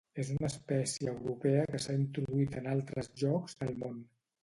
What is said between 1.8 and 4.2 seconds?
s'ha introduït en altres llocs del món.